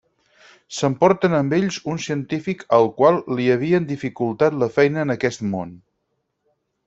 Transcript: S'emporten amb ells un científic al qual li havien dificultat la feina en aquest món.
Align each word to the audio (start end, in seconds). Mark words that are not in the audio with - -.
S'emporten 0.77 1.33
amb 1.39 1.53
ells 1.57 1.75
un 1.93 1.99
científic 2.05 2.63
al 2.79 2.89
qual 3.01 3.21
li 3.39 3.45
havien 3.57 3.85
dificultat 3.91 4.59
la 4.65 4.73
feina 4.79 5.03
en 5.05 5.17
aquest 5.17 5.45
món. 5.53 5.77